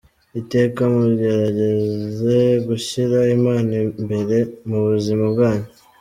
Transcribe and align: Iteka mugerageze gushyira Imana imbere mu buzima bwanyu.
Iteka 0.39 0.81
mugerageze 0.95 2.37
gushyira 2.67 3.19
Imana 3.37 3.71
imbere 3.99 4.37
mu 4.67 4.77
buzima 4.87 5.23
bwanyu. 5.33 5.67